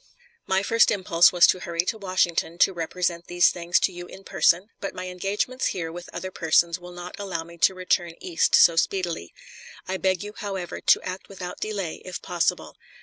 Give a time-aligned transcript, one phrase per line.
[0.47, 4.23] My first impulse was to hurry to Washington to represent these things to you in
[4.23, 8.55] person; but my engagements here with other persons will not allow me to return East
[8.55, 9.31] so speedily.
[9.87, 12.77] I beg you, however, to act without delay, if possible.